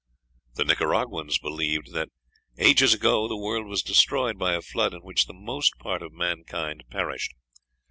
The 0.55 0.65
Nicaraguans 0.65 1.37
believed 1.37 1.93
"that 1.93 2.09
ages 2.57 2.95
ago 2.95 3.27
the 3.27 3.37
world 3.37 3.67
was 3.67 3.83
destroyed 3.83 4.35
by 4.39 4.53
a 4.55 4.61
flood, 4.63 4.95
in 4.95 5.01
which 5.01 5.27
the 5.27 5.33
most 5.35 5.77
part 5.77 6.01
of 6.01 6.11
mankind 6.11 6.85
perished. 6.89 7.35